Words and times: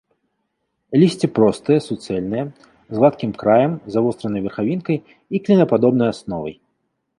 Лісце 1.01 1.27
простае, 1.39 1.77
суцэльнае, 1.87 2.45
з 2.95 2.99
гладкім 3.01 3.31
краем, 3.43 3.77
завостранай 3.97 4.41
верхавінкай 4.49 4.97
і 5.37 5.45
клінападобнай 5.47 6.09
асновай. 6.19 6.55